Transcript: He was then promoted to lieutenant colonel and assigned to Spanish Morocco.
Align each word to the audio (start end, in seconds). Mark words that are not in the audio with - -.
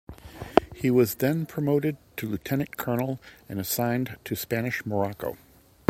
He 0.73 0.89
was 0.89 1.13
then 1.13 1.45
promoted 1.45 1.95
to 2.17 2.27
lieutenant 2.27 2.75
colonel 2.75 3.19
and 3.47 3.59
assigned 3.59 4.17
to 4.25 4.35
Spanish 4.35 4.83
Morocco. 4.83 5.37